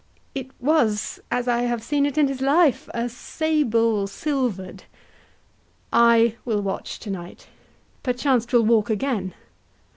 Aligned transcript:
It 0.33 0.49
was, 0.59 1.19
as 1.29 1.47
I 1.47 1.59
have 1.59 1.83
seen 1.83 2.07
it 2.07 2.17
in 2.17 2.27
his 2.27 2.41
life, 2.41 2.89
A 2.91 3.07
sable 3.07 4.07
silver'd. 4.07 4.85
HAMLET. 5.93 5.93
I 5.93 6.37
will 6.43 6.63
watch 6.63 6.97
tonight; 6.99 7.45
Perchance 8.01 8.47
'twill 8.47 8.65
walk 8.65 8.89
again. 8.89 9.35